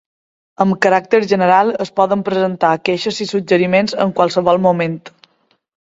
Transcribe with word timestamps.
Amb 0.63 0.77
caràcter 0.85 1.19
general, 1.33 1.69
es 1.85 1.93
poden 2.01 2.25
presentar 2.29 2.73
queixes 2.89 3.23
i 3.27 3.31
suggeriments 3.35 3.97
en 4.07 4.19
qualsevol 4.21 4.63
moment. 4.69 5.01